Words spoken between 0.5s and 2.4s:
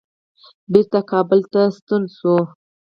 بیرته کابل ته ستون شو.